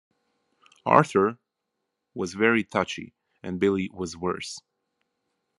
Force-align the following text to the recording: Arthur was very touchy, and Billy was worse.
Arthur 0.87 1.37
was 2.15 2.33
very 2.33 2.63
touchy, 2.63 3.13
and 3.43 3.59
Billy 3.59 3.87
was 3.93 4.17
worse. 4.17 4.59